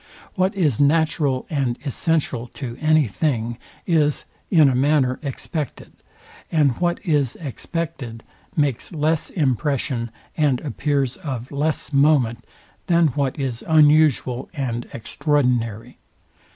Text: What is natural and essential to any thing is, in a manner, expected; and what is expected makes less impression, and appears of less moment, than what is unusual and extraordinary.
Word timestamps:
What 0.33 0.55
is 0.55 0.81
natural 0.81 1.45
and 1.47 1.77
essential 1.85 2.47
to 2.55 2.75
any 2.81 3.07
thing 3.07 3.59
is, 3.85 4.25
in 4.49 4.67
a 4.67 4.73
manner, 4.73 5.19
expected; 5.21 5.91
and 6.51 6.71
what 6.77 6.99
is 7.05 7.35
expected 7.35 8.23
makes 8.55 8.91
less 8.91 9.29
impression, 9.29 10.09
and 10.35 10.59
appears 10.61 11.17
of 11.17 11.51
less 11.51 11.93
moment, 11.93 12.47
than 12.87 13.09
what 13.09 13.37
is 13.37 13.63
unusual 13.67 14.49
and 14.55 14.87
extraordinary. 14.91 15.99